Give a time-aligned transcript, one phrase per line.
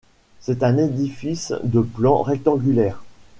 [0.39, 3.03] C'est un édifice de plan rectangulaire.